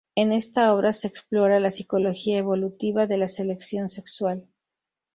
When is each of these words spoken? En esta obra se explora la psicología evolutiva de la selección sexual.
En 0.15 0.31
esta 0.31 0.73
obra 0.73 0.93
se 0.93 1.05
explora 1.07 1.59
la 1.59 1.69
psicología 1.69 2.39
evolutiva 2.39 3.05
de 3.05 3.17
la 3.17 3.27
selección 3.27 3.87
sexual. 3.87 4.47